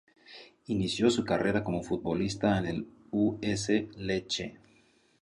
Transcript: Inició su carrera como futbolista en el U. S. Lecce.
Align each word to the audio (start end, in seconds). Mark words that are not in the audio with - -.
Inició 0.65 1.11
su 1.11 1.23
carrera 1.25 1.63
como 1.63 1.83
futbolista 1.83 2.57
en 2.57 2.65
el 2.65 2.87
U. 3.11 3.37
S. 3.43 3.87
Lecce. 3.97 4.57